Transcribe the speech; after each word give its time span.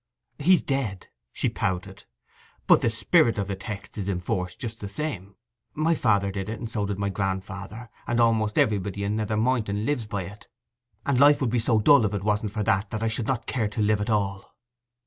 'He's 0.39 0.63
dead,' 0.63 1.09
she 1.31 1.47
pouted. 1.47 2.05
'But 2.65 2.81
the 2.81 2.89
spirit 2.89 3.37
of 3.37 3.47
the 3.47 3.55
text 3.55 3.99
is 3.99 4.09
in 4.09 4.19
force 4.19 4.55
just 4.55 4.79
the 4.79 4.87
same.' 4.87 5.35
'My 5.75 5.93
father 5.93 6.31
did 6.31 6.49
it, 6.49 6.57
and 6.57 6.67
so 6.71 6.87
did 6.87 6.97
my 6.97 7.09
grandfather, 7.09 7.87
and 8.07 8.19
almost 8.19 8.57
everybody 8.57 9.03
in 9.03 9.15
Nether 9.17 9.37
Moynton 9.37 9.85
lives 9.85 10.07
by 10.07 10.23
it, 10.23 10.47
and 11.05 11.19
life 11.19 11.39
would 11.39 11.51
be 11.51 11.59
so 11.59 11.77
dull 11.79 12.03
if 12.03 12.15
it 12.15 12.23
wasn't 12.23 12.51
for 12.51 12.63
that, 12.63 12.89
that 12.89 13.03
I 13.03 13.07
should 13.09 13.27
not 13.27 13.45
care 13.45 13.67
to 13.67 13.79
live 13.79 14.01
at 14.01 14.09
all. 14.09 14.55